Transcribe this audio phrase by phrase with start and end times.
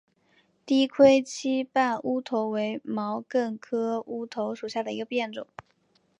[0.65, 5.45] 低盔膝瓣乌头为毛茛科乌头属下的一个变种。